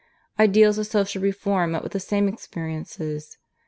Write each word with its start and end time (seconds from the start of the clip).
Ideals 0.39 0.79
of 0.79 0.87
Social 0.87 1.21
Reform 1.21 1.73
met 1.73 1.83
with 1.83 1.91
the 1.91 1.99
same 1.99 2.27
experiences. 2.27 3.37